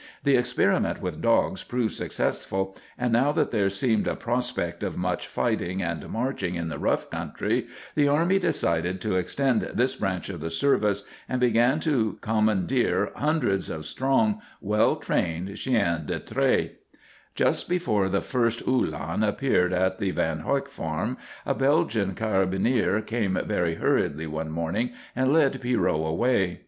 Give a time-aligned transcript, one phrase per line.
[0.23, 5.27] The experiment with dogs proved successful, and now that there seemed a prospect of much
[5.27, 10.39] fighting and marching in the rough country the army decided to extend this branch of
[10.39, 16.79] the service and began to commandeer hundreds of strong, well trained chiens de trait.
[17.35, 21.15] Just before the first Uhlan appeared at the Van Huyk farm
[21.45, 26.59] a Belgian carbineer came very hurriedly one morning and led Pierrot away.